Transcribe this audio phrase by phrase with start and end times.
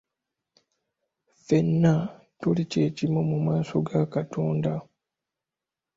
[1.35, 1.93] Ffenna
[2.39, 4.73] tuli kye kimu mu maaso ga Katonda.